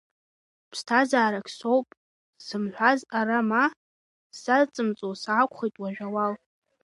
[0.71, 1.87] Ԥсҭазаарак соуп
[2.45, 3.63] сымҳәаз ара ма,
[4.33, 6.33] сзаҵымҵуа саақәхеит уажә ауал.